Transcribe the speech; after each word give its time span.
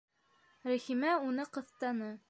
Рәхимә 0.71 1.13
уны 1.29 1.47
ҡыҫтаны: 1.59 2.15